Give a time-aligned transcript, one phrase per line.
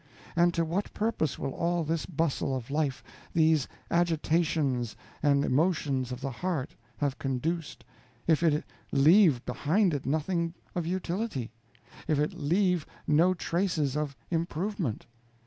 [0.35, 3.03] And to what purpose will all this bustle of life,
[3.33, 7.85] these agitations and emotions of the heart have conduced,
[8.25, 11.51] if it leave behind it nothing of utility,
[12.07, 15.05] if it leave no traces of improvement?